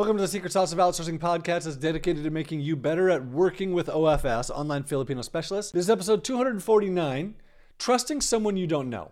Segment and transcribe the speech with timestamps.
[0.00, 3.22] Welcome to the Secret Sauce of Outsourcing podcast that's dedicated to making you better at
[3.22, 5.72] working with OFS, online Filipino specialists.
[5.72, 7.34] This is episode 249
[7.78, 9.10] Trusting Someone You Don't Know.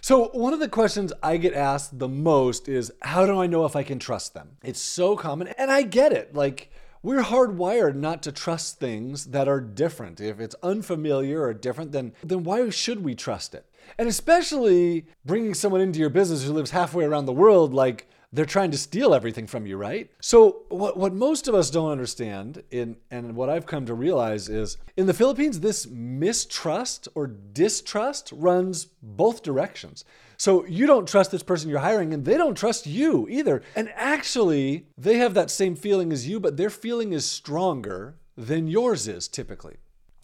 [0.00, 3.64] So, one of the questions I get asked the most is how do I know
[3.64, 4.50] if I can trust them?
[4.62, 6.32] It's so common, and I get it.
[6.32, 6.70] Like,
[7.06, 10.20] we're hardwired not to trust things that are different.
[10.20, 13.64] If it's unfamiliar or different, then, then why should we trust it?
[13.96, 18.44] And especially bringing someone into your business who lives halfway around the world, like they're
[18.44, 20.10] trying to steal everything from you, right?
[20.20, 24.48] So what, what most of us don't understand in and what I've come to realize
[24.48, 30.04] is in the Philippines, this mistrust or distrust runs both directions.
[30.36, 33.62] So you don't trust this person you're hiring and they don't trust you either.
[33.74, 38.68] And actually, they have that same feeling as you, but their feeling is stronger than
[38.68, 39.76] yours is typically.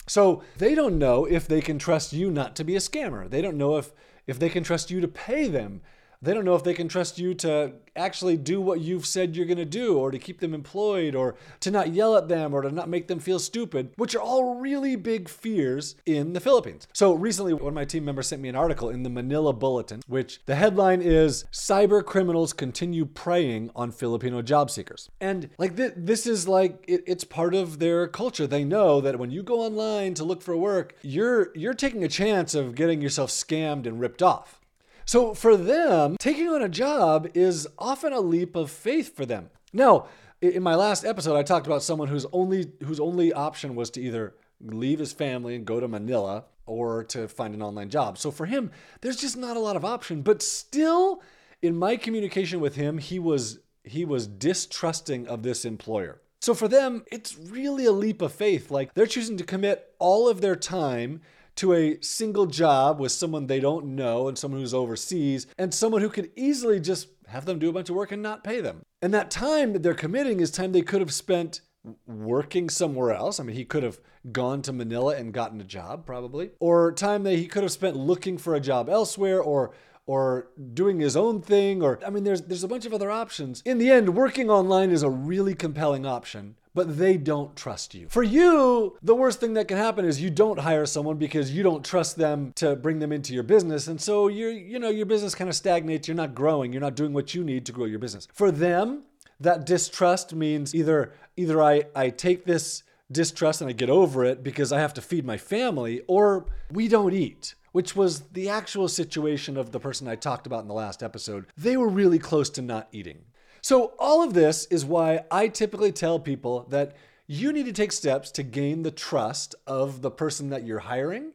[0.07, 3.29] So they don't know if they can trust you not to be a scammer.
[3.29, 3.91] They don't know if
[4.25, 5.81] if they can trust you to pay them
[6.23, 9.45] they don't know if they can trust you to actually do what you've said you're
[9.45, 12.61] going to do or to keep them employed or to not yell at them or
[12.61, 16.87] to not make them feel stupid, which are all really big fears in the Philippines.
[16.93, 20.01] So recently, one of my team members sent me an article in the Manila Bulletin,
[20.07, 25.09] which the headline is Cyber Criminals Continue Preying on Filipino Job Seekers.
[25.19, 28.47] And like th- this is like, it, it's part of their culture.
[28.47, 32.07] They know that when you go online to look for work, you're, you're taking a
[32.07, 34.59] chance of getting yourself scammed and ripped off.
[35.05, 39.49] So for them, taking on a job is often a leap of faith for them.
[39.71, 40.07] Now,
[40.41, 44.01] in my last episode, I talked about someone whose only whose only option was to
[44.01, 48.17] either leave his family and go to Manila or to find an online job.
[48.17, 50.21] So for him, there's just not a lot of option.
[50.21, 51.21] But still,
[51.61, 56.21] in my communication with him, he was he was distrusting of this employer.
[56.41, 58.69] So for them, it's really a leap of faith.
[58.69, 61.21] Like they're choosing to commit all of their time
[61.55, 66.01] to a single job with someone they don't know and someone who's overseas and someone
[66.01, 68.81] who could easily just have them do a bunch of work and not pay them.
[69.01, 71.61] And that time that they're committing is time they could have spent
[72.07, 73.39] working somewhere else.
[73.39, 73.99] I mean, he could have
[74.31, 77.97] gone to Manila and gotten a job probably, or time that he could have spent
[77.97, 79.73] looking for a job elsewhere or
[80.05, 83.61] or doing his own thing or I mean there's there's a bunch of other options.
[83.65, 88.07] In the end, working online is a really compelling option but they don't trust you.
[88.09, 91.63] For you, the worst thing that can happen is you don't hire someone because you
[91.63, 93.87] don't trust them to bring them into your business.
[93.87, 96.07] And so you're, you know, your business kind of stagnates.
[96.07, 96.73] You're not growing.
[96.73, 98.27] You're not doing what you need to grow your business.
[98.33, 99.03] For them,
[99.39, 104.43] that distrust means either either I, I take this distrust and I get over it
[104.43, 108.87] because I have to feed my family, or we don't eat which was the actual
[108.87, 111.47] situation of the person I talked about in the last episode.
[111.57, 113.25] They were really close to not eating.
[113.63, 116.97] So, all of this is why I typically tell people that
[117.27, 121.31] you need to take steps to gain the trust of the person that you're hiring.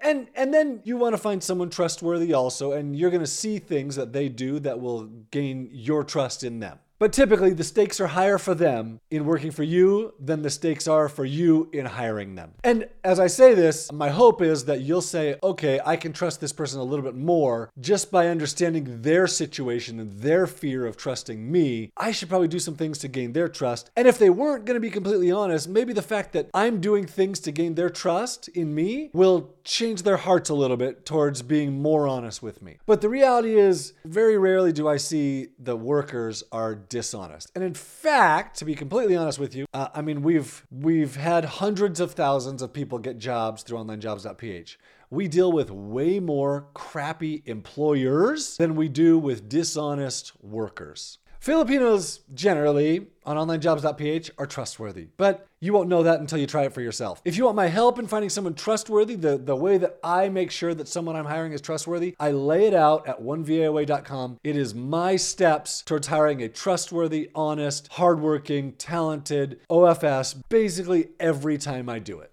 [0.00, 3.58] And, and then you want to find someone trustworthy also, and you're going to see
[3.58, 6.78] things that they do that will gain your trust in them.
[6.98, 10.88] But typically, the stakes are higher for them in working for you than the stakes
[10.88, 12.54] are for you in hiring them.
[12.64, 16.40] And as I say this, my hope is that you'll say, okay, I can trust
[16.40, 20.96] this person a little bit more just by understanding their situation and their fear of
[20.96, 21.90] trusting me.
[21.98, 23.90] I should probably do some things to gain their trust.
[23.94, 27.04] And if they weren't going to be completely honest, maybe the fact that I'm doing
[27.04, 31.42] things to gain their trust in me will change their hearts a little bit towards
[31.42, 32.78] being more honest with me.
[32.86, 37.50] But the reality is, very rarely do I see the workers are dishonest.
[37.54, 41.44] And in fact, to be completely honest with you, uh, I mean we've we've had
[41.44, 44.78] hundreds of thousands of people get jobs through onlinejobs.ph.
[45.08, 51.18] We deal with way more crappy employers than we do with dishonest workers.
[51.40, 56.72] Filipinos generally on onlinejobs.ph are trustworthy, but you won't know that until you try it
[56.72, 57.20] for yourself.
[57.24, 60.50] If you want my help in finding someone trustworthy, the, the way that I make
[60.50, 64.38] sure that someone I'm hiring is trustworthy, I lay it out at onevaaway.com.
[64.44, 71.88] It is my steps towards hiring a trustworthy, honest, hardworking, talented OFS basically every time
[71.88, 72.32] I do it.